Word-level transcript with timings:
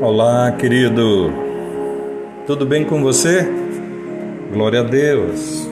Olá, 0.00 0.52
querido. 0.52 1.32
Tudo 2.46 2.64
bem 2.64 2.84
com 2.84 3.02
você? 3.02 3.44
Glória 4.52 4.78
a 4.78 4.82
Deus. 4.84 5.68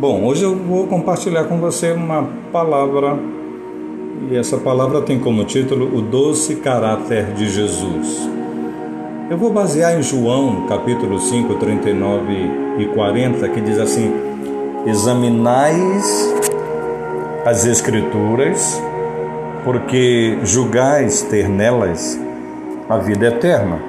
Bom, 0.00 0.24
hoje 0.24 0.42
eu 0.42 0.56
vou 0.56 0.86
compartilhar 0.86 1.44
com 1.44 1.58
você 1.58 1.92
uma 1.92 2.26
palavra 2.50 3.18
e 4.30 4.36
essa 4.38 4.56
palavra 4.56 5.02
tem 5.02 5.18
como 5.18 5.44
título 5.44 5.94
O 5.94 6.00
Doce 6.00 6.56
Caráter 6.56 7.34
de 7.34 7.46
Jesus. 7.50 8.26
Eu 9.28 9.36
vou 9.36 9.52
basear 9.52 9.98
em 9.98 10.02
João, 10.02 10.66
capítulo 10.66 11.20
5, 11.20 11.54
39 11.56 12.32
e 12.78 12.86
40, 12.86 13.48
que 13.50 13.60
diz 13.60 13.78
assim: 13.78 14.14
Examinais 14.86 16.34
as 17.44 17.66
Escrituras, 17.66 18.82
porque 19.62 20.38
julgais 20.42 21.20
ter 21.20 21.50
nelas 21.50 22.18
a 22.88 22.98
vida 22.98 23.26
eterna, 23.26 23.80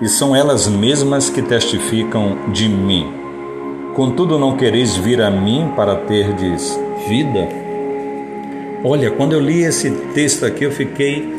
e 0.00 0.08
são 0.08 0.34
elas 0.34 0.66
mesmas 0.68 1.30
que 1.30 1.40
testificam 1.40 2.36
de 2.52 2.68
mim. 2.68 3.12
Contudo, 3.94 4.38
não 4.38 4.56
quereis 4.56 4.96
vir 4.96 5.20
a 5.20 5.30
mim 5.30 5.72
para 5.76 5.96
terdes 5.96 6.78
vida? 7.06 7.48
Olha, 8.82 9.10
quando 9.10 9.32
eu 9.32 9.40
li 9.40 9.62
esse 9.62 9.90
texto 10.12 10.44
aqui, 10.44 10.64
eu 10.64 10.72
fiquei 10.72 11.32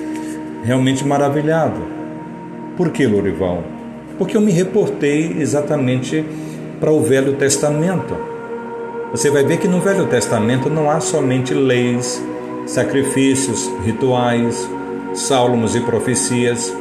realmente 0.64 1.06
maravilhado. 1.06 1.82
Por 2.78 2.90
que, 2.92 3.06
Lorival? 3.06 3.64
Porque 4.18 4.38
eu 4.38 4.42
me 4.42 4.52
reportei 4.52 5.36
exatamente 5.40 6.26
para 6.80 6.92
o 6.92 7.02
Velho 7.02 7.34
Testamento. 7.34 8.16
Você 9.12 9.30
vai 9.30 9.44
ver 9.44 9.58
que 9.58 9.68
no 9.68 9.80
Velho 9.80 10.06
Testamento 10.08 10.70
não 10.70 10.90
há 10.90 11.00
somente 11.00 11.54
leis, 11.54 12.24
sacrifícios, 12.66 13.70
rituais, 13.84 14.68
salmos 15.14 15.76
e 15.76 15.82
profecias 15.82 16.74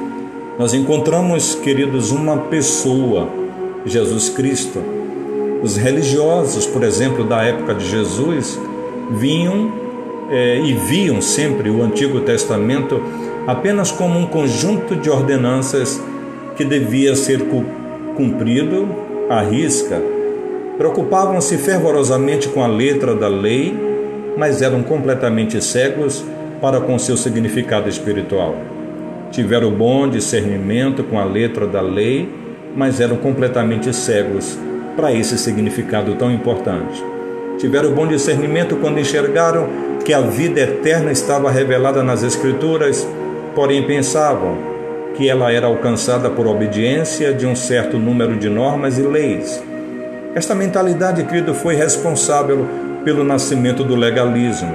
nós 0.56 0.72
encontramos, 0.72 1.56
queridos, 1.56 2.12
uma 2.12 2.36
pessoa, 2.36 3.28
Jesus 3.84 4.28
Cristo. 4.28 4.80
Os 5.62 5.76
religiosos, 5.76 6.64
por 6.64 6.84
exemplo, 6.84 7.24
da 7.24 7.42
época 7.42 7.74
de 7.74 7.88
Jesus, 7.88 8.58
vinham 9.10 9.72
é, 10.30 10.60
e 10.60 10.72
viam 10.72 11.20
sempre 11.20 11.68
o 11.70 11.82
Antigo 11.82 12.20
Testamento 12.20 13.02
apenas 13.48 13.90
como 13.90 14.16
um 14.16 14.26
conjunto 14.26 14.94
de 14.94 15.10
ordenanças 15.10 16.00
que 16.56 16.64
devia 16.64 17.16
ser 17.16 17.40
cumprido 18.16 18.88
à 19.28 19.40
risca. 19.40 20.00
Preocupavam-se 20.78 21.58
fervorosamente 21.58 22.48
com 22.48 22.62
a 22.62 22.68
letra 22.68 23.12
da 23.12 23.26
lei, 23.26 23.76
mas 24.38 24.62
eram 24.62 24.84
completamente 24.84 25.60
cegos 25.62 26.24
para 26.60 26.80
com 26.80 26.96
seu 26.96 27.16
significado 27.16 27.88
espiritual 27.88 28.54
tiveram 29.34 29.68
bom 29.68 30.08
discernimento 30.08 31.02
com 31.02 31.18
a 31.18 31.24
letra 31.24 31.66
da 31.66 31.80
lei, 31.80 32.32
mas 32.76 33.00
eram 33.00 33.16
completamente 33.16 33.92
cegos 33.92 34.56
para 34.96 35.12
esse 35.12 35.36
significado 35.36 36.14
tão 36.14 36.30
importante. 36.30 37.02
Tiveram 37.58 37.92
bom 37.92 38.06
discernimento 38.06 38.76
quando 38.76 39.00
enxergaram 39.00 39.68
que 40.04 40.14
a 40.14 40.20
vida 40.20 40.60
eterna 40.60 41.10
estava 41.10 41.50
revelada 41.50 42.00
nas 42.00 42.22
Escrituras, 42.22 43.06
porém 43.56 43.82
pensavam 43.82 44.56
que 45.16 45.28
ela 45.28 45.50
era 45.52 45.66
alcançada 45.66 46.30
por 46.30 46.46
obediência 46.46 47.32
de 47.32 47.44
um 47.44 47.56
certo 47.56 47.98
número 47.98 48.36
de 48.36 48.48
normas 48.48 48.98
e 48.98 49.02
leis. 49.02 49.60
Esta 50.32 50.54
mentalidade, 50.54 51.24
querido, 51.24 51.54
foi 51.54 51.74
responsável 51.74 52.66
pelo 53.04 53.24
nascimento 53.24 53.82
do 53.82 53.96
legalismo. 53.96 54.72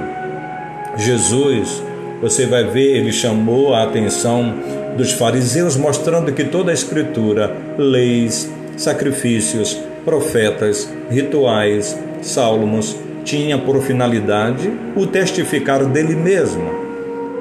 Jesus 0.96 1.82
você 2.20 2.46
vai 2.46 2.64
ver, 2.64 2.96
ele 2.96 3.12
chamou 3.12 3.74
a 3.74 3.84
atenção 3.84 4.54
dos 4.96 5.12
fariseus, 5.12 5.76
mostrando 5.76 6.32
que 6.32 6.44
toda 6.44 6.70
a 6.70 6.74
Escritura, 6.74 7.54
leis, 7.78 8.50
sacrifícios, 8.76 9.78
profetas, 10.04 10.92
rituais, 11.10 11.98
salmos, 12.20 12.96
tinha 13.24 13.58
por 13.58 13.80
finalidade 13.82 14.70
o 14.96 15.06
testificar 15.06 15.84
dele 15.84 16.14
mesmo. 16.14 16.70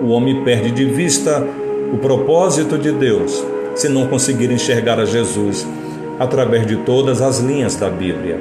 O 0.01 0.09
homem 0.09 0.43
perde 0.43 0.71
de 0.71 0.85
vista 0.85 1.45
o 1.93 1.97
propósito 1.97 2.77
de 2.77 2.91
Deus 2.91 3.43
se 3.75 3.89
não 3.89 4.07
conseguir 4.07 4.51
enxergar 4.51 4.99
a 4.99 5.05
Jesus 5.05 5.67
através 6.19 6.65
de 6.67 6.75
todas 6.77 7.21
as 7.21 7.39
linhas 7.39 7.75
da 7.75 7.89
Bíblia. 7.89 8.37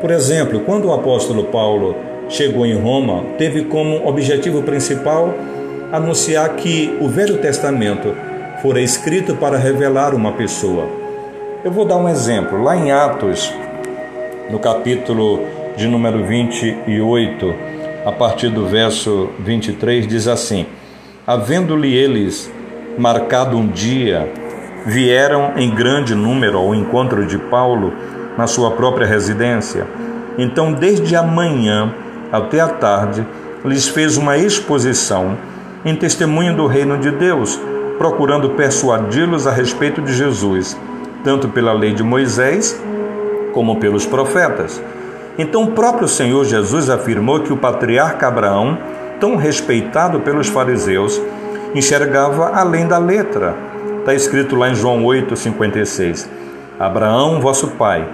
Por 0.00 0.10
exemplo, 0.10 0.60
quando 0.60 0.86
o 0.86 0.92
apóstolo 0.92 1.44
Paulo 1.44 1.96
chegou 2.28 2.66
em 2.66 2.74
Roma, 2.74 3.24
teve 3.38 3.64
como 3.64 4.06
objetivo 4.06 4.62
principal 4.62 5.34
anunciar 5.92 6.48
que 6.56 6.96
o 7.00 7.08
Velho 7.08 7.38
Testamento 7.38 8.14
fora 8.62 8.80
escrito 8.80 9.36
para 9.36 9.58
revelar 9.58 10.14
uma 10.14 10.32
pessoa. 10.32 10.88
Eu 11.64 11.70
vou 11.70 11.84
dar 11.84 11.96
um 11.96 12.08
exemplo. 12.08 12.62
Lá 12.62 12.76
em 12.76 12.92
Atos, 12.92 13.52
no 14.50 14.58
capítulo 14.58 15.40
de 15.76 15.86
número 15.86 16.24
28, 16.24 17.54
a 18.04 18.12
partir 18.12 18.48
do 18.48 18.66
verso 18.66 19.30
23, 19.40 20.06
diz 20.06 20.28
assim: 20.28 20.66
Havendo-lhe 21.26 21.94
eles 21.94 22.50
marcado 22.98 23.56
um 23.56 23.66
dia, 23.66 24.30
vieram 24.86 25.52
em 25.56 25.74
grande 25.74 26.14
número 26.14 26.58
ao 26.58 26.74
encontro 26.74 27.26
de 27.26 27.38
Paulo 27.38 27.92
na 28.36 28.46
sua 28.46 28.72
própria 28.72 29.06
residência. 29.06 29.86
Então, 30.36 30.72
desde 30.72 31.16
a 31.16 31.22
manhã 31.22 31.94
até 32.30 32.60
a 32.60 32.68
tarde, 32.68 33.26
lhes 33.64 33.88
fez 33.88 34.16
uma 34.16 34.36
exposição 34.36 35.36
em 35.84 35.94
testemunho 35.94 36.56
do 36.56 36.66
reino 36.66 36.96
de 36.98 37.10
Deus, 37.10 37.60
procurando 37.98 38.50
persuadi-los 38.50 39.46
a 39.46 39.50
respeito 39.50 40.00
de 40.00 40.12
Jesus, 40.12 40.76
tanto 41.22 41.48
pela 41.48 41.72
lei 41.72 41.92
de 41.92 42.02
Moisés 42.02 42.80
como 43.52 43.76
pelos 43.76 44.06
profetas. 44.06 44.82
Então 45.38 45.64
o 45.64 45.72
próprio 45.72 46.08
Senhor 46.08 46.44
Jesus 46.44 46.88
afirmou 46.88 47.40
que 47.40 47.52
o 47.52 47.56
patriarca 47.56 48.28
Abraão, 48.28 48.78
tão 49.20 49.36
respeitado 49.36 50.20
pelos 50.20 50.48
fariseus, 50.48 51.20
enxergava 51.74 52.50
além 52.54 52.86
da 52.86 52.98
letra. 52.98 53.54
Está 54.00 54.14
escrito 54.14 54.56
lá 54.56 54.70
em 54.70 54.74
João 54.74 55.02
8,56. 55.02 56.28
Abraão, 56.78 57.40
vosso 57.40 57.68
pai, 57.68 58.06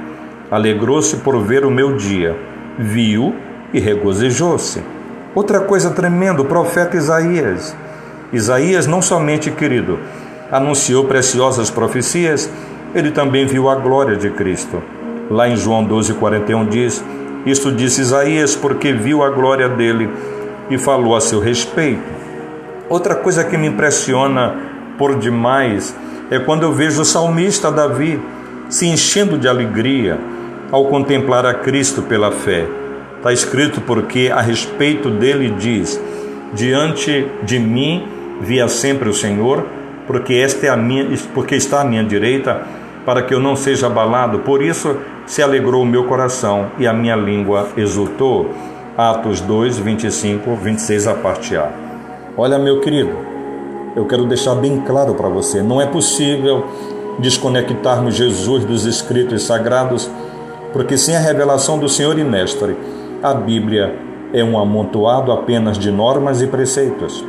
alegrou-se 0.50 1.16
por 1.16 1.38
ver 1.40 1.64
o 1.64 1.70
meu 1.70 1.96
dia, 1.96 2.36
viu 2.78 3.34
e 3.72 3.80
regozijou-se. 3.80 4.82
Outra 5.32 5.60
coisa 5.60 5.90
tremenda, 5.90 6.42
o 6.42 6.44
profeta 6.44 6.96
Isaías. 6.96 7.76
Isaías 8.32 8.88
não 8.88 9.00
somente, 9.00 9.48
querido, 9.50 9.98
anunciou 10.50 11.04
preciosas 11.04 11.70
profecias, 11.70 12.50
ele 12.92 13.12
também 13.12 13.46
viu 13.46 13.68
a 13.68 13.76
glória 13.76 14.16
de 14.16 14.28
Cristo. 14.30 14.82
Lá 15.30 15.48
em 15.48 15.54
João 15.54 15.86
12:41 15.86 16.68
diz: 16.68 17.04
Isto 17.46 17.70
disse 17.70 18.00
Isaías 18.00 18.56
porque 18.56 18.92
viu 18.92 19.22
a 19.22 19.30
glória 19.30 19.68
dele 19.68 20.10
e 20.68 20.76
falou 20.76 21.14
a 21.14 21.20
seu 21.20 21.38
respeito. 21.38 22.02
Outra 22.88 23.14
coisa 23.14 23.44
que 23.44 23.56
me 23.56 23.68
impressiona 23.68 24.56
por 24.98 25.14
demais 25.14 25.94
é 26.28 26.40
quando 26.40 26.64
eu 26.64 26.72
vejo 26.72 27.02
o 27.02 27.04
salmista 27.04 27.70
Davi 27.70 28.20
se 28.68 28.88
enchendo 28.88 29.38
de 29.38 29.46
alegria 29.46 30.18
ao 30.72 30.86
contemplar 30.86 31.46
a 31.46 31.54
Cristo 31.54 32.02
pela 32.02 32.32
fé. 32.32 32.79
Está 33.20 33.34
escrito 33.34 33.82
porque 33.82 34.32
a 34.34 34.40
respeito 34.40 35.10
dele 35.10 35.54
diz: 35.58 36.00
Diante 36.54 37.26
de 37.42 37.58
mim 37.58 38.08
via 38.40 38.66
sempre 38.66 39.10
o 39.10 39.12
Senhor, 39.12 39.66
porque 40.06 40.32
esta 40.32 40.66
é 40.66 40.70
a 40.70 40.76
minha, 40.76 41.06
porque 41.34 41.54
está 41.54 41.82
à 41.82 41.84
minha 41.84 42.02
direita, 42.02 42.62
para 43.04 43.20
que 43.20 43.34
eu 43.34 43.38
não 43.38 43.54
seja 43.54 43.88
abalado. 43.88 44.38
Por 44.38 44.62
isso 44.62 44.96
se 45.26 45.42
alegrou 45.42 45.82
o 45.82 45.86
meu 45.86 46.04
coração 46.04 46.70
e 46.78 46.86
a 46.86 46.94
minha 46.94 47.14
língua 47.14 47.68
exultou. 47.76 48.54
Atos 48.96 49.42
2, 49.42 49.78
25, 49.78 50.56
26 50.56 51.06
a 51.06 51.12
parte 51.12 51.54
A. 51.56 51.70
Olha, 52.38 52.58
meu 52.58 52.80
querido, 52.80 53.12
eu 53.94 54.06
quero 54.06 54.24
deixar 54.24 54.54
bem 54.54 54.80
claro 54.80 55.14
para 55.14 55.28
você: 55.28 55.62
não 55.62 55.78
é 55.78 55.84
possível 55.84 56.64
desconectarmos 57.18 58.14
Jesus 58.14 58.64
dos 58.64 58.86
escritos 58.86 59.42
sagrados, 59.42 60.10
porque 60.72 60.96
sem 60.96 61.14
a 61.14 61.20
revelação 61.20 61.78
do 61.78 61.86
Senhor 61.86 62.18
e 62.18 62.24
Mestre, 62.24 62.74
a 63.22 63.34
Bíblia 63.34 63.94
é 64.32 64.42
um 64.42 64.58
amontoado 64.58 65.30
apenas 65.30 65.78
de 65.78 65.90
normas 65.90 66.40
e 66.40 66.46
preceitos. 66.46 67.24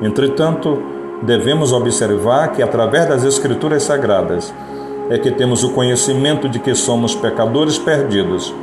Entretanto, 0.00 0.82
devemos 1.22 1.72
observar 1.72 2.52
que 2.52 2.62
através 2.62 3.08
das 3.08 3.24
Escrituras 3.24 3.82
Sagradas 3.82 4.54
é 5.10 5.18
que 5.18 5.30
temos 5.30 5.62
o 5.62 5.70
conhecimento 5.70 6.48
de 6.48 6.58
que 6.58 6.74
somos 6.74 7.14
pecadores 7.14 7.78
perdidos, 7.78 8.54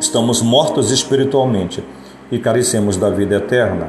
estamos 0.00 0.42
mortos 0.42 0.90
espiritualmente 0.90 1.82
e 2.30 2.38
carecemos 2.38 2.96
da 2.96 3.10
vida 3.10 3.36
eterna. 3.36 3.88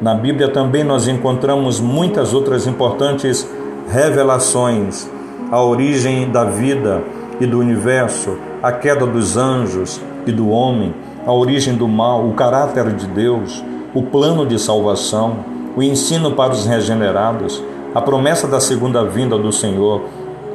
Na 0.00 0.14
Bíblia 0.14 0.48
também 0.48 0.84
nós 0.84 1.08
encontramos 1.08 1.80
muitas 1.80 2.34
outras 2.34 2.66
importantes 2.66 3.48
revelações, 3.90 5.08
a 5.50 5.62
origem 5.62 6.30
da 6.30 6.44
vida 6.44 7.02
e 7.40 7.46
do 7.46 7.58
universo, 7.58 8.36
a 8.62 8.72
queda 8.72 9.06
dos 9.06 9.36
anjos 9.36 10.00
e 10.26 10.32
do 10.32 10.50
homem, 10.50 10.94
a 11.28 11.32
origem 11.34 11.74
do 11.74 11.86
mal, 11.86 12.26
o 12.26 12.32
caráter 12.32 12.90
de 12.94 13.06
Deus, 13.06 13.62
o 13.92 14.02
plano 14.02 14.46
de 14.46 14.58
salvação, 14.58 15.44
o 15.76 15.82
ensino 15.82 16.32
para 16.32 16.54
os 16.54 16.64
regenerados, 16.64 17.62
a 17.94 18.00
promessa 18.00 18.48
da 18.48 18.58
segunda 18.58 19.04
vinda 19.04 19.36
do 19.36 19.52
Senhor 19.52 20.04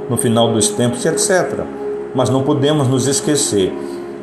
no 0.10 0.18
final 0.18 0.52
dos 0.52 0.70
tempos, 0.70 1.06
etc. 1.06 1.60
Mas 2.16 2.31
não 2.31 2.42
podemos 2.42 2.88
nos 2.88 3.06
esquecer 3.06 3.72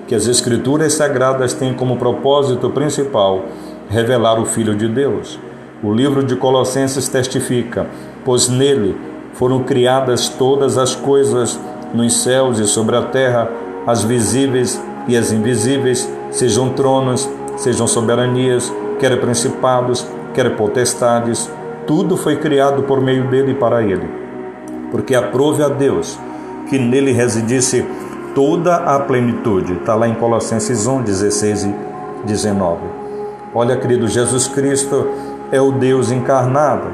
que 0.09 0.15
as 0.15 0.27
Escrituras 0.27 0.95
Sagradas 0.95 1.55
têm 1.55 1.73
como 1.73 1.97
propósito 1.99 2.69
principal 2.71 3.43
revelar 3.89 4.41
o 4.41 4.45
Filho 4.45 4.75
de 4.75 4.89
Deus. 4.89 5.39
O 5.85 5.95
livro 5.95 6.25
de 6.25 6.35
Colossenses 6.35 7.09
testifica: 7.09 7.87
pois 8.25 8.49
nele 8.49 8.97
foram 9.35 9.63
criadas 9.63 10.29
todas 10.29 10.77
as 10.77 10.97
coisas 10.97 11.61
nos 11.95 12.25
céus 12.25 12.59
e 12.59 12.67
sobre 12.67 12.97
a 12.97 13.03
terra, 13.03 13.49
as 13.87 14.03
visíveis 14.03 14.83
e 15.07 15.17
as 15.17 15.31
invisíveis, 15.31 16.11
sejam 16.31 16.71
tronos, 16.71 17.29
sejam 17.57 17.87
soberanias, 17.87 18.73
quer 18.99 19.21
principados, 19.21 20.07
quer 20.35 20.57
potestades, 20.57 21.51
tudo 21.87 22.17
foi 22.17 22.37
criado 22.37 22.85
por 22.85 23.01
meio 23.01 23.29
dele 23.29 23.53
e 23.53 23.55
para 23.55 23.83
ele. 23.83 24.09
Porque 24.91 25.15
aprove 25.15 25.63
a 25.63 25.69
Deus 25.69 26.19
que 26.69 26.79
nele 26.79 27.13
residisse 27.13 27.85
toda 28.35 28.77
a 28.77 28.99
plenitude. 29.01 29.75
Está 29.75 29.95
lá 29.95 30.07
em 30.09 30.15
Colossenses 30.15 30.87
1, 30.87 31.03
16 31.03 31.65
e 31.65 31.75
19. 32.25 32.81
Olha, 33.55 33.77
querido, 33.77 34.07
Jesus 34.07 34.47
Cristo 34.47 35.09
é 35.51 35.61
o 35.61 35.73
Deus 35.73 36.13
encarnado. 36.13 36.87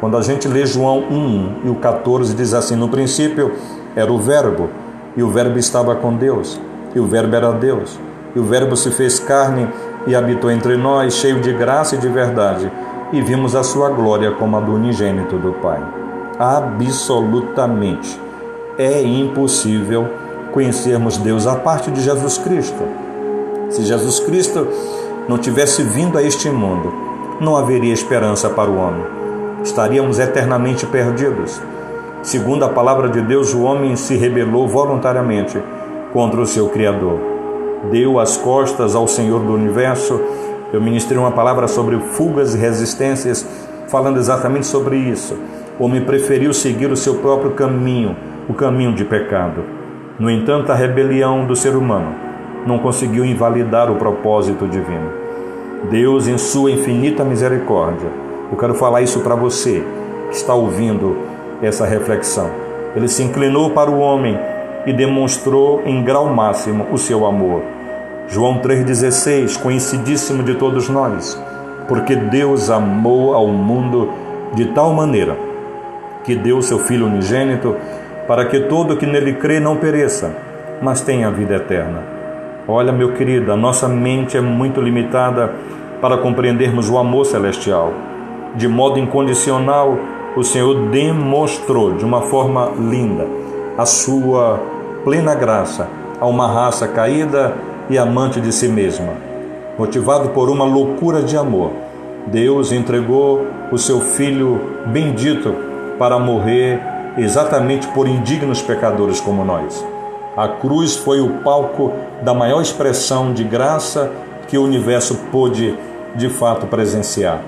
Quando 0.00 0.18
a 0.18 0.22
gente 0.22 0.46
lê 0.46 0.66
João 0.66 0.98
1 0.98 1.60
e 1.64 1.70
o 1.70 1.76
14 1.76 2.34
diz 2.34 2.52
assim: 2.52 2.76
No 2.76 2.88
princípio 2.88 3.52
era 3.96 4.12
o 4.12 4.18
Verbo, 4.18 4.68
e 5.16 5.22
o 5.22 5.30
Verbo 5.30 5.58
estava 5.58 5.94
com 5.94 6.14
Deus, 6.14 6.60
e 6.94 7.00
o 7.00 7.06
Verbo 7.06 7.34
era 7.34 7.52
Deus. 7.52 7.98
E 8.34 8.38
o 8.38 8.44
Verbo 8.44 8.76
se 8.76 8.90
fez 8.90 9.18
carne 9.18 9.68
e 10.06 10.14
habitou 10.14 10.50
entre 10.50 10.76
nós, 10.76 11.14
cheio 11.14 11.40
de 11.40 11.52
graça 11.52 11.94
e 11.94 11.98
de 11.98 12.08
verdade, 12.08 12.70
e 13.12 13.20
vimos 13.20 13.54
a 13.54 13.62
sua 13.62 13.90
glória 13.90 14.32
como 14.32 14.56
a 14.56 14.60
do 14.60 14.74
unigênito 14.74 15.38
do 15.38 15.52
Pai. 15.54 15.80
Absolutamente 16.38 18.20
é 18.76 19.02
impossível 19.02 20.08
conhecermos 20.52 21.16
Deus 21.16 21.46
a 21.46 21.56
parte 21.56 21.90
de 21.90 22.00
Jesus 22.00 22.38
Cristo. 22.38 22.82
Se 23.70 23.84
Jesus 23.84 24.20
Cristo 24.20 24.66
não 25.28 25.38
tivesse 25.38 25.82
vindo 25.82 26.18
a 26.18 26.22
este 26.22 26.50
mundo, 26.50 26.92
não 27.40 27.56
haveria 27.56 27.92
esperança 27.92 28.50
para 28.50 28.70
o 28.70 28.76
homem. 28.76 29.04
Estaríamos 29.62 30.18
eternamente 30.18 30.86
perdidos. 30.86 31.60
Segundo 32.22 32.64
a 32.64 32.68
palavra 32.68 33.08
de 33.08 33.20
Deus, 33.20 33.54
o 33.54 33.62
homem 33.62 33.96
se 33.96 34.16
rebelou 34.16 34.68
voluntariamente 34.68 35.60
contra 36.12 36.40
o 36.40 36.46
seu 36.46 36.68
Criador. 36.68 37.33
Deu 37.90 38.18
as 38.18 38.36
costas 38.36 38.94
ao 38.94 39.06
Senhor 39.06 39.40
do 39.40 39.52
universo. 39.52 40.20
Eu 40.72 40.80
ministrei 40.80 41.18
uma 41.18 41.30
palavra 41.30 41.68
sobre 41.68 41.98
fugas 41.98 42.54
e 42.54 42.58
resistências, 42.58 43.46
falando 43.88 44.18
exatamente 44.18 44.66
sobre 44.66 44.96
isso. 44.96 45.36
O 45.78 45.84
homem 45.84 46.04
preferiu 46.04 46.52
seguir 46.52 46.90
o 46.90 46.96
seu 46.96 47.16
próprio 47.16 47.52
caminho, 47.52 48.16
o 48.48 48.54
caminho 48.54 48.94
de 48.94 49.04
pecado. 49.04 49.62
No 50.18 50.30
entanto, 50.30 50.70
a 50.70 50.74
rebelião 50.74 51.44
do 51.46 51.56
ser 51.56 51.74
humano 51.76 52.14
não 52.66 52.78
conseguiu 52.78 53.24
invalidar 53.24 53.90
o 53.90 53.96
propósito 53.96 54.66
divino. 54.66 55.10
Deus, 55.90 56.26
em 56.28 56.38
sua 56.38 56.70
infinita 56.70 57.24
misericórdia, 57.24 58.08
eu 58.50 58.56
quero 58.56 58.74
falar 58.74 59.02
isso 59.02 59.20
para 59.20 59.34
você 59.34 59.84
que 60.30 60.36
está 60.36 60.54
ouvindo 60.54 61.16
essa 61.60 61.84
reflexão. 61.84 62.50
Ele 62.96 63.08
se 63.08 63.22
inclinou 63.22 63.70
para 63.70 63.90
o 63.90 63.98
homem 63.98 64.38
e 64.86 64.92
demonstrou 64.92 65.82
em 65.84 66.02
grau 66.02 66.26
máximo 66.26 66.86
o 66.92 66.98
seu 66.98 67.26
amor. 67.26 67.73
João 68.28 68.58
3,16, 68.60 69.60
conhecidíssimo 69.60 70.42
de 70.42 70.54
todos 70.54 70.88
nós, 70.88 71.40
porque 71.86 72.16
Deus 72.16 72.70
amou 72.70 73.34
ao 73.34 73.46
mundo 73.48 74.10
de 74.54 74.66
tal 74.66 74.92
maneira 74.92 75.36
que 76.24 76.34
deu 76.34 76.62
seu 76.62 76.78
Filho 76.78 77.06
unigênito 77.06 77.76
para 78.26 78.46
que 78.46 78.60
todo 78.60 78.96
que 78.96 79.04
nele 79.04 79.34
crê 79.34 79.60
não 79.60 79.76
pereça, 79.76 80.34
mas 80.80 81.02
tenha 81.02 81.30
vida 81.30 81.56
eterna. 81.56 82.02
Olha, 82.66 82.92
meu 82.92 83.12
querido, 83.12 83.52
a 83.52 83.56
nossa 83.56 83.86
mente 83.86 84.36
é 84.36 84.40
muito 84.40 84.80
limitada 84.80 85.52
para 86.00 86.16
compreendermos 86.16 86.88
o 86.88 86.96
amor 86.96 87.26
celestial. 87.26 87.92
De 88.54 88.66
modo 88.66 88.98
incondicional, 88.98 89.98
o 90.34 90.42
Senhor 90.42 90.88
demonstrou 90.88 91.92
de 91.92 92.04
uma 92.04 92.22
forma 92.22 92.72
linda 92.78 93.26
a 93.76 93.84
sua 93.84 94.58
plena 95.04 95.34
graça 95.34 95.88
a 96.20 96.26
uma 96.26 96.46
raça 96.46 96.88
caída 96.88 97.54
e 97.88 97.98
amante 97.98 98.40
de 98.40 98.52
si 98.52 98.68
mesma. 98.68 99.12
Motivado 99.78 100.30
por 100.30 100.48
uma 100.48 100.64
loucura 100.64 101.22
de 101.22 101.36
amor, 101.36 101.70
Deus 102.26 102.72
entregou 102.72 103.46
o 103.70 103.78
seu 103.78 104.00
Filho 104.00 104.60
bendito 104.86 105.54
para 105.98 106.18
morrer 106.18 106.80
exatamente 107.18 107.86
por 107.88 108.08
indignos 108.08 108.62
pecadores 108.62 109.20
como 109.20 109.44
nós. 109.44 109.84
A 110.36 110.48
cruz 110.48 110.96
foi 110.96 111.20
o 111.20 111.42
palco 111.44 111.92
da 112.22 112.34
maior 112.34 112.60
expressão 112.60 113.32
de 113.32 113.44
graça 113.44 114.10
que 114.48 114.58
o 114.58 114.64
universo 114.64 115.16
pôde 115.30 115.76
de 116.16 116.28
fato 116.28 116.66
presenciar. 116.66 117.40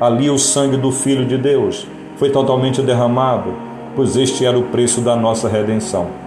Ali 0.00 0.30
o 0.30 0.38
sangue 0.38 0.76
do 0.76 0.90
Filho 0.90 1.24
de 1.24 1.36
Deus 1.36 1.86
foi 2.16 2.30
totalmente 2.30 2.82
derramado, 2.82 3.54
pois 3.94 4.16
este 4.16 4.44
era 4.44 4.58
o 4.58 4.64
preço 4.64 5.00
da 5.00 5.14
nossa 5.14 5.48
redenção. 5.48 6.21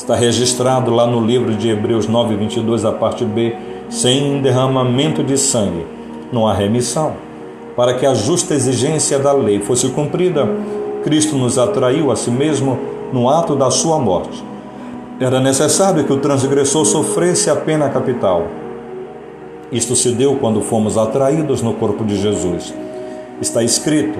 Está 0.00 0.14
registrado 0.14 0.90
lá 0.90 1.06
no 1.06 1.20
livro 1.20 1.54
de 1.54 1.68
Hebreus 1.68 2.08
9, 2.08 2.34
22, 2.34 2.86
a 2.86 2.90
parte 2.90 3.22
B: 3.22 3.54
sem 3.90 4.40
derramamento 4.40 5.22
de 5.22 5.36
sangue 5.36 5.84
não 6.32 6.48
há 6.48 6.54
remissão. 6.54 7.12
Para 7.76 7.92
que 7.92 8.06
a 8.06 8.14
justa 8.14 8.54
exigência 8.54 9.18
da 9.18 9.30
lei 9.34 9.60
fosse 9.60 9.90
cumprida, 9.90 10.48
Cristo 11.04 11.36
nos 11.36 11.58
atraiu 11.58 12.10
a 12.10 12.16
si 12.16 12.30
mesmo 12.30 12.78
no 13.12 13.28
ato 13.28 13.54
da 13.54 13.70
sua 13.70 13.98
morte. 13.98 14.42
Era 15.20 15.38
necessário 15.38 16.02
que 16.02 16.12
o 16.14 16.18
transgressor 16.18 16.86
sofresse 16.86 17.50
a 17.50 17.56
pena 17.56 17.90
capital. 17.90 18.46
Isto 19.70 19.94
se 19.94 20.12
deu 20.12 20.34
quando 20.36 20.62
fomos 20.62 20.96
atraídos 20.96 21.60
no 21.60 21.74
corpo 21.74 22.06
de 22.06 22.16
Jesus. 22.16 22.72
Está 23.38 23.62
escrito 23.62 24.18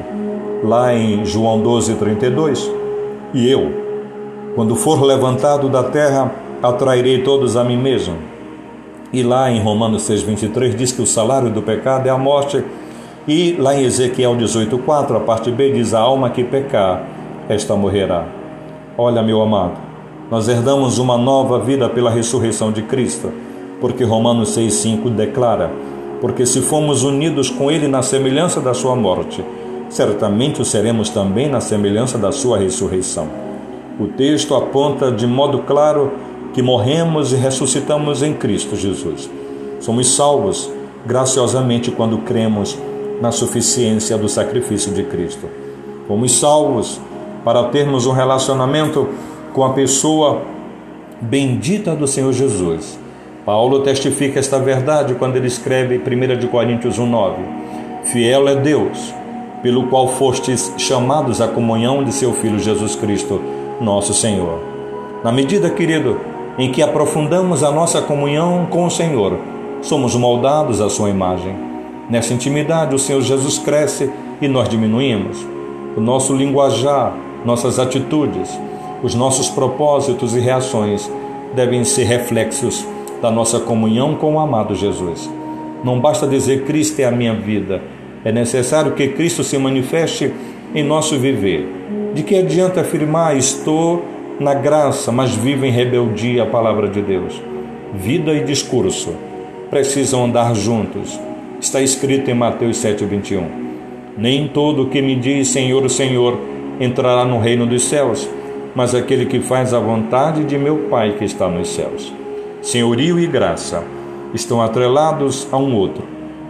lá 0.63 0.95
em 0.95 1.25
João 1.25 1.59
12, 1.59 1.95
32: 1.95 2.71
E 3.33 3.51
eu, 3.51 3.80
quando 4.61 4.77
for 4.77 5.03
levantado 5.03 5.71
da 5.71 5.83
terra, 5.83 6.31
atrairei 6.63 7.23
todos 7.23 7.57
a 7.57 7.65
mim 7.65 7.79
mesmo. 7.79 8.19
E 9.11 9.23
lá 9.23 9.51
em 9.51 9.59
Romanos 9.63 10.03
6, 10.03 10.21
23 10.21 10.77
diz 10.77 10.93
que 10.93 11.01
o 11.01 11.07
salário 11.07 11.49
do 11.49 11.63
pecado 11.63 12.07
é 12.07 12.11
a 12.11 12.19
morte 12.19 12.63
e 13.27 13.57
lá 13.59 13.75
em 13.75 13.85
Ezequiel 13.85 14.37
18,4, 14.37 15.17
a 15.17 15.21
parte 15.21 15.51
B 15.51 15.73
diz: 15.73 15.95
A 15.95 16.01
alma 16.01 16.29
que 16.29 16.45
pecar, 16.45 17.07
esta 17.49 17.75
morrerá. 17.75 18.27
Olha, 18.99 19.23
meu 19.23 19.41
amado, 19.41 19.79
nós 20.31 20.47
herdamos 20.47 20.99
uma 20.99 21.17
nova 21.17 21.59
vida 21.59 21.89
pela 21.89 22.11
ressurreição 22.11 22.71
de 22.71 22.83
Cristo, 22.83 23.33
porque 23.81 24.05
Romanos 24.05 24.55
6,5 24.59 25.09
declara: 25.09 25.71
Porque 26.21 26.45
se 26.45 26.61
fomos 26.61 27.03
unidos 27.03 27.49
com 27.49 27.71
Ele 27.71 27.89
na 27.89 28.03
semelhança 28.03 28.61
da 28.61 28.75
Sua 28.75 28.95
morte, 28.95 29.43
certamente 29.89 30.61
o 30.61 30.67
seremos 30.67 31.09
também 31.09 31.49
na 31.49 31.63
semelhança 31.63 32.19
da 32.19 32.31
Sua 32.31 32.59
ressurreição. 32.59 33.50
O 34.01 34.07
texto 34.07 34.55
aponta 34.55 35.13
de 35.13 35.27
modo 35.27 35.59
claro 35.59 36.13
que 36.55 36.63
morremos 36.63 37.35
e 37.35 37.37
ressuscitamos 37.37 38.23
em 38.23 38.33
Cristo 38.33 38.75
Jesus. 38.75 39.29
Somos 39.79 40.15
salvos 40.17 40.73
graciosamente 41.05 41.91
quando 41.91 42.17
cremos 42.21 42.79
na 43.21 43.31
suficiência 43.31 44.17
do 44.17 44.27
sacrifício 44.27 44.91
de 44.95 45.03
Cristo. 45.03 45.47
Fomos 46.09 46.33
salvos 46.33 46.99
para 47.45 47.65
termos 47.65 48.07
um 48.07 48.13
relacionamento 48.13 49.07
com 49.53 49.65
a 49.65 49.75
pessoa 49.75 50.45
bendita 51.21 51.95
do 51.95 52.07
Senhor 52.07 52.33
Jesus. 52.33 52.99
Paulo 53.45 53.81
testifica 53.81 54.39
esta 54.39 54.59
verdade 54.59 55.13
quando 55.13 55.37
ele 55.37 55.47
escreve 55.47 55.99
1 55.99 56.49
Coríntios 56.49 56.99
1,9: 56.99 57.35
Fiel 58.05 58.49
é 58.49 58.55
Deus, 58.55 59.15
pelo 59.63 59.89
qual 59.89 60.09
fostes 60.09 60.73
chamados 60.79 61.43
à 61.43 61.49
comunhão 61.49 62.03
de 62.03 62.15
seu 62.15 62.33
Filho 62.33 62.59
Jesus 62.59 62.97
Cristo, 62.97 63.60
nosso 63.81 64.13
Senhor. 64.13 64.59
Na 65.25 65.33
medida, 65.33 65.71
querido, 65.71 66.21
em 66.59 66.71
que 66.71 66.83
aprofundamos 66.83 67.65
a 67.65 67.71
nossa 67.71 68.03
comunhão 68.03 68.67
com 68.71 68.85
o 68.85 68.91
Senhor, 68.91 69.39
somos 69.81 70.15
moldados 70.15 70.81
à 70.81 70.91
sua 70.91 71.11
imagem. 71.11 71.55
Nessa 72.09 72.35
intimidade, 72.35 72.95
o 72.95 72.99
Senhor 72.99 73.23
Jesus 73.23 73.59
cresce 73.59 74.11
e 74.41 74.49
nós 74.49 74.69
diminuímos. 74.69 75.47
O 75.97 76.01
nosso 76.01 76.35
linguajar, 76.35 77.15
nossas 77.45 77.79
atitudes, 77.79 78.59
os 79.03 79.15
nossos 79.15 79.49
propósitos 79.49 80.37
e 80.37 80.41
reações 80.41 81.11
devem 81.55 81.85
ser 81.85 82.05
reflexos 82.05 82.87
da 83.23 83.31
nossa 83.31 83.61
comunhão 83.61 84.15
com 84.15 84.35
o 84.35 84.39
amado 84.41 84.75
Jesus. 84.75 85.31
Não 85.83 85.99
basta 85.99 86.27
dizer 86.27 86.65
Cristo 86.65 87.01
é 87.01 87.05
a 87.05 87.11
minha 87.11 87.35
vida, 87.35 87.83
é 88.25 88.31
necessário 88.31 88.93
que 88.93 89.09
Cristo 89.09 89.43
se 89.43 89.57
manifeste 89.57 90.33
em 90.75 90.83
nosso 90.83 91.19
viver. 91.19 91.67
De 92.15 92.23
que 92.23 92.37
adianta 92.37 92.81
afirmar 92.81 93.37
estou 93.37 94.05
na 94.39 94.55
graça, 94.55 95.13
mas 95.13 95.35
vivo 95.35 95.65
em 95.65 95.71
rebeldia 95.71 96.45
à 96.45 96.47
palavra 96.47 96.89
de 96.89 97.01
Deus? 97.01 97.41
Vida 97.95 98.33
e 98.33 98.45
discurso 98.45 99.15
precisam 99.71 100.25
andar 100.25 100.55
juntos 100.55 101.19
Está 101.61 101.83
escrito 101.83 102.31
em 102.31 102.35
Mateus 102.35 102.79
7,21. 102.79 103.45
Nem 104.17 104.49
todo 104.49 104.87
que 104.87 105.03
me 105.03 105.15
diz 105.15 105.49
Senhor, 105.49 105.89
Senhor 105.91 106.39
entrará 106.81 107.23
no 107.23 107.39
reino 107.39 107.67
dos 107.67 107.85
céus, 107.85 108.27
mas 108.75 108.95
aquele 108.95 109.27
que 109.27 109.41
faz 109.41 109.75
a 109.75 109.79
vontade 109.79 110.43
de 110.45 110.57
meu 110.57 110.87
Pai 110.89 111.17
que 111.19 111.25
está 111.25 111.49
nos 111.49 111.69
céus. 111.69 112.15
Senhorio 112.63 113.21
e 113.21 113.27
graça 113.27 113.85
estão 114.33 114.63
atrelados 114.63 115.47
a 115.53 115.59
um 115.59 115.77
outro. 115.77 116.03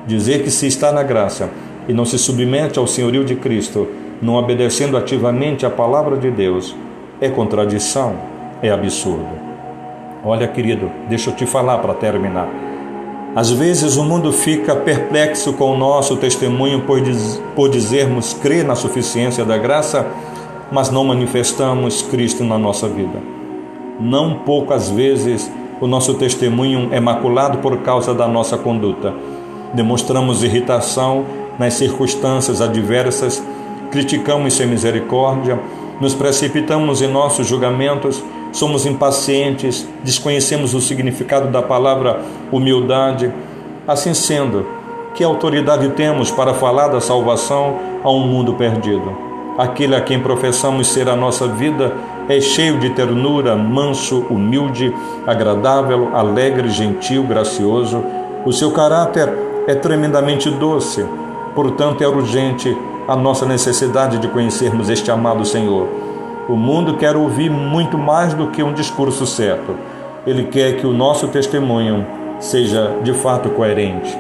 Dizer 0.07 0.45
que 0.45 0.51
se 0.51 0.69
está 0.69 0.93
na 0.93 1.03
graça 1.03 1.51
e 1.89 1.93
não 1.93 2.05
se 2.05 2.17
submete 2.17 2.79
ao 2.79 2.87
senhorio 2.87 3.25
de 3.25 3.35
Cristo, 3.35 3.89
não 4.21 4.35
obedecendo 4.35 4.97
ativamente 4.97 5.65
à 5.65 5.71
palavra 5.71 6.17
de 6.17 6.31
Deus, 6.31 6.75
é 7.21 7.29
contradição, 7.29 8.15
é 8.63 8.71
absurdo. 8.71 9.29
Olha, 10.25 10.47
querido, 10.47 10.91
deixa 11.09 11.31
eu 11.31 11.35
te 11.35 11.47
falar 11.47 11.79
para 11.79 11.95
terminar. 11.95 12.49
Às 13.35 13.51
vezes 13.51 13.97
o 13.97 14.03
mundo 14.03 14.33
fica 14.33 14.75
perplexo 14.75 15.53
com 15.53 15.73
o 15.73 15.79
nosso 15.79 16.17
testemunho 16.17 16.81
por, 16.83 17.01
diz, 17.01 17.41
por 17.55 17.71
dizermos 17.71 18.35
crer 18.35 18.65
na 18.65 18.75
suficiência 18.75 19.45
da 19.45 19.57
graça, 19.57 20.07
mas 20.71 20.91
não 20.91 21.05
manifestamos 21.05 22.03
Cristo 22.03 22.43
na 22.43 22.59
nossa 22.59 22.89
vida. 22.89 23.19
Não 24.01 24.41
poucas 24.41 24.91
vezes 24.91 25.51
o 25.81 25.87
nosso 25.87 26.15
testemunho 26.15 26.89
é 26.91 27.01
maculado 27.01 27.59
por 27.59 27.79
causa 27.79 28.13
da 28.13 28.27
nossa 28.27 28.59
conduta. 28.59 29.15
Demonstramos 29.73 30.43
irritação 30.43 31.25
nas 31.59 31.75
circunstâncias 31.75 32.61
adversas, 32.61 33.43
criticamos 33.91 34.55
sem 34.55 34.67
misericórdia, 34.67 35.59
nos 36.01 36.15
precipitamos 36.15 37.03
em 37.03 37.09
nossos 37.09 37.47
julgamentos, 37.47 38.23
somos 38.53 38.87
impacientes, 38.87 39.87
desconhecemos 40.03 40.75
o 40.75 40.81
significado 40.81 41.49
da 41.49 41.63
palavra 41.63 42.21
humildade. 42.51 43.33
Assim 43.87 44.15
sendo, 44.15 44.67
que 45.15 45.23
autoridade 45.23 45.89
temos 45.91 46.31
para 46.31 46.55
falar 46.55 46.89
da 46.89 47.01
salvação 47.01 47.79
a 48.03 48.11
um 48.11 48.21
mundo 48.21 48.55
perdido? 48.55 49.31
Aquele 49.59 49.95
a 49.95 50.01
quem 50.01 50.21
professamos 50.21 50.87
ser 50.87 51.09
a 51.09 51.17
nossa 51.17 51.47
vida 51.47 51.93
é 52.29 52.41
cheio 52.41 52.79
de 52.79 52.91
ternura, 52.91 53.57
manso, 53.57 54.25
humilde, 54.31 54.95
agradável, 55.27 56.11
alegre, 56.15 56.71
gentil, 56.71 57.25
gracioso. 57.25 58.03
O 58.47 58.53
seu 58.53 58.71
caráter 58.71 59.29
é 59.67 59.75
tremendamente 59.75 60.49
doce. 60.49 61.05
Portanto, 61.55 62.03
é 62.03 62.09
urgente 62.09 62.75
a 63.11 63.17
nossa 63.17 63.45
necessidade 63.45 64.19
de 64.19 64.29
conhecermos 64.29 64.89
este 64.89 65.11
amado 65.11 65.45
Senhor. 65.45 65.89
O 66.49 66.55
mundo 66.55 66.97
quer 66.97 67.17
ouvir 67.17 67.51
muito 67.51 67.99
mais 67.99 68.35
do 68.35 68.53
que 68.53 68.63
um 68.63 68.73
discurso 68.73 69.27
certo. 69.27 69.75
Ele 70.25 70.45
quer 70.45 70.77
que 70.77 70.87
o 70.87 70.93
nosso 70.93 71.27
testemunho 71.27 72.07
seja 72.39 72.99
de 73.03 73.13
fato 73.13 73.51
coerente. 73.51 74.17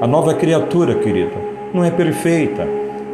A 0.00 0.06
nova 0.06 0.32
criatura, 0.32 0.94
querida, 0.94 1.36
não 1.74 1.84
é 1.84 1.90
perfeita, 1.90 2.66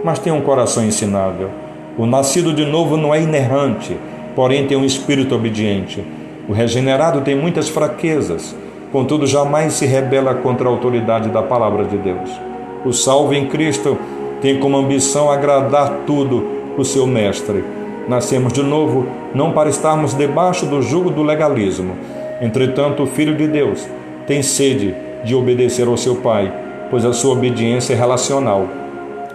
mas 0.04 0.21
tem 0.21 0.33
um 0.33 0.42
coração 0.42 0.85
ensinável. 0.85 1.50
O 1.99 2.06
nascido 2.06 2.52
de 2.52 2.64
novo 2.64 2.97
não 2.97 3.12
é 3.12 3.21
inerrante, 3.21 3.99
porém 4.37 4.68
tem 4.68 4.76
um 4.76 4.85
espírito 4.85 5.35
obediente. 5.35 6.06
O 6.49 6.52
regenerado 6.52 7.23
tem 7.23 7.35
muitas 7.35 7.68
fraquezas, 7.68 8.54
contudo 8.92 9.26
jamais 9.26 9.73
se 9.73 9.87
rebela 9.87 10.37
contra 10.37 10.68
a 10.68 10.71
autoridade 10.71 11.30
da 11.30 11.42
palavra 11.42 11.85
de 11.85 11.99
Deus. 11.99 12.30
O 12.85 12.92
salvo 12.92 13.35
em 13.35 13.47
Cristo 13.47 13.99
tem 14.40 14.59
como 14.59 14.76
ambição 14.76 15.31
agradar 15.31 16.00
tudo 16.07 16.47
o 16.76 16.85
seu 16.85 17.07
mestre. 17.07 17.64
Nascemos 18.09 18.52
de 18.52 18.62
novo 18.62 19.07
não 19.35 19.52
para 19.52 19.69
estarmos 19.69 20.14
debaixo 20.14 20.66
do 20.66 20.81
jugo 20.83 21.11
do 21.11 21.23
legalismo. 21.23 21.97
Entretanto, 22.40 23.02
o 23.02 23.07
Filho 23.07 23.35
de 23.35 23.49
Deus 23.49 23.87
tem 24.26 24.43
sede 24.43 24.95
de 25.25 25.35
obedecer 25.35 25.88
ao 25.88 25.97
seu 25.97 26.16
Pai, 26.16 26.52
pois 26.90 27.05
a 27.05 27.12
sua 27.12 27.33
obediência 27.33 27.95
é 27.95 27.97
relacional 27.97 28.69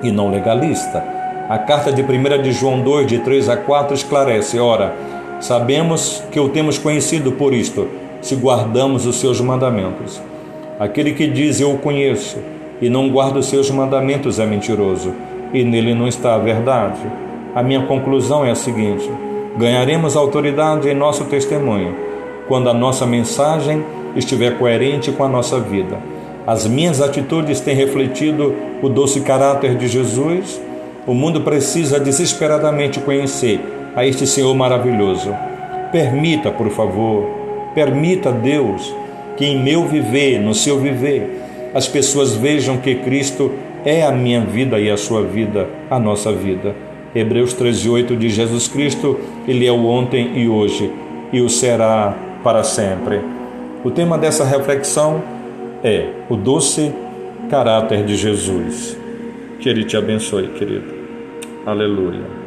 e 0.02 0.12
não 0.12 0.32
legalista. 0.32 1.04
A 1.50 1.58
carta 1.58 1.92
de 1.92 2.02
1 2.02 2.42
de 2.42 2.52
João 2.52 2.82
2, 2.82 3.08
de 3.08 3.20
3 3.20 3.50
a 3.50 3.58
4, 3.58 3.94
esclarece: 3.94 4.60
Ora, 4.60 4.94
sabemos 5.40 6.24
que 6.32 6.40
o 6.40 6.48
temos 6.48 6.78
conhecido 6.78 7.34
por 7.34 7.54
isto, 7.54 7.90
se 8.22 8.36
guardamos 8.36 9.06
os 9.06 9.20
seus 9.20 9.42
mandamentos. 9.42 10.22
Aquele 10.80 11.14
que 11.14 11.28
diz 11.28 11.60
eu 11.60 11.74
o 11.74 11.78
conheço 11.78 12.38
e 12.82 12.90
não 12.90 13.10
guarda 13.10 13.40
os 13.40 13.46
seus 13.46 13.70
mandamentos 13.70 14.40
é 14.40 14.46
mentiroso, 14.46 15.14
e 15.54 15.64
nele 15.64 15.94
não 15.94 16.08
está 16.08 16.36
a 16.36 16.40
verdade. 16.40 17.00
A 17.54 17.62
minha 17.62 17.86
conclusão 17.86 18.44
é 18.46 18.52
a 18.52 18.56
seguinte: 18.56 19.10
ganharemos 19.58 20.16
autoridade 20.16 20.90
em 20.90 20.96
nosso 20.96 21.26
testemunho 21.26 21.96
quando 22.48 22.70
a 22.70 22.74
nossa 22.74 23.06
mensagem 23.06 23.84
estiver 24.16 24.58
coerente 24.58 25.12
com 25.12 25.24
a 25.24 25.30
nossa 25.30 25.60
vida. 25.60 25.98
As 26.46 26.66
minhas 26.66 27.02
atitudes 27.02 27.60
têm 27.60 27.76
refletido 27.76 28.54
o 28.82 28.90
doce 28.90 29.22
caráter 29.22 29.76
de 29.76 29.88
Jesus. 29.88 30.60
O 31.06 31.14
mundo 31.14 31.42
precisa 31.42 32.00
desesperadamente 32.00 33.00
conhecer 33.00 33.60
a 33.96 34.06
este 34.06 34.26
Senhor 34.26 34.54
maravilhoso. 34.56 35.34
Permita, 35.92 36.52
por 36.52 36.70
favor, 36.70 37.28
permita 37.74 38.32
Deus 38.32 38.94
que 39.38 39.46
em 39.46 39.62
meu 39.62 39.86
viver, 39.86 40.40
no 40.40 40.54
seu 40.54 40.78
viver, 40.80 41.42
as 41.74 41.88
pessoas 41.88 42.36
vejam 42.36 42.78
que 42.78 42.96
Cristo 42.96 43.52
é 43.86 44.04
a 44.04 44.12
minha 44.12 44.42
vida 44.42 44.80
e 44.80 44.90
a 44.90 44.98
sua 44.98 45.24
vida, 45.24 45.68
a 45.90 46.00
nossa 46.00 46.32
vida. 46.32 46.76
Hebreus 47.14 47.54
13:8 47.54 48.16
de 48.16 48.30
Jesus 48.30 48.68
Cristo, 48.68 49.20
ele 49.48 49.66
é 49.66 49.72
o 49.72 49.86
ontem 49.86 50.32
e 50.36 50.48
hoje 50.48 50.92
e 51.32 51.42
o 51.42 51.50
será 51.50 52.16
para 52.44 52.64
sempre. 52.64 53.22
O 53.84 53.92
tema 53.92 54.18
dessa 54.18 54.46
reflexão 54.46 55.22
é 55.84 56.08
o 56.30 56.36
doce 56.36 56.94
caráter 57.50 58.04
de 58.06 58.16
Jesus. 58.16 58.98
Que 59.60 59.70
ele 59.70 59.84
te 59.84 59.98
abençoe, 59.98 60.48
querido. 60.50 60.94
Aleluia. 61.66 62.41